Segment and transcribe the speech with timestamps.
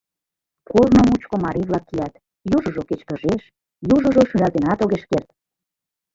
[0.69, 2.13] Корно мучко марий-влак кият:
[2.55, 3.43] южыжо кечкыжеш,
[3.93, 5.27] южыжо шӱлалтенат огеш керт.